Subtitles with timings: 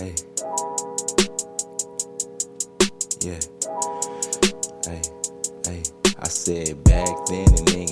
[0.00, 0.14] Hey.
[3.20, 3.38] Yeah.
[4.86, 5.02] Hey.
[5.66, 5.82] Hey.
[6.18, 7.89] I said back then and then.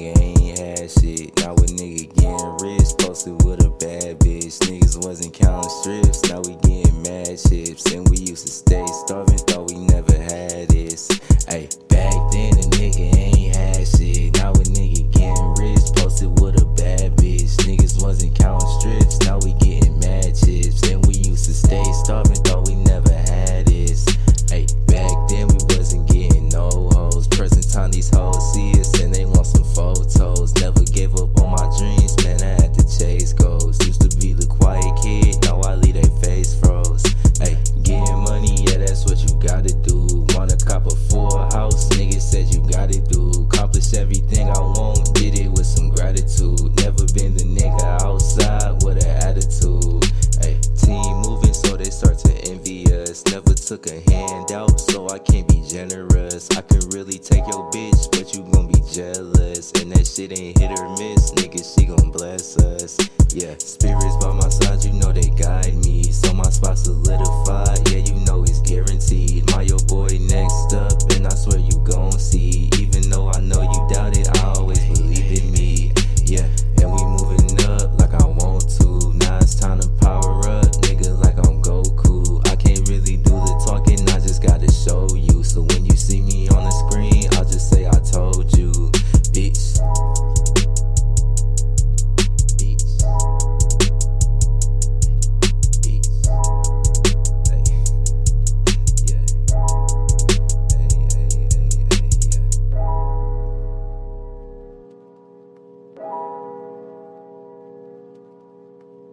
[53.69, 56.48] took a handout, so I can't be generous.
[56.56, 59.72] I can really take your bitch, but you gon' be jealous.
[59.72, 62.97] And that shit ain't hit or miss, nigga, she gon' bless us.
[63.34, 66.05] Yeah, spirits by my side, you know they guide me.
[66.05, 67.67] So my spot solidified.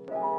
[0.08, 0.34] you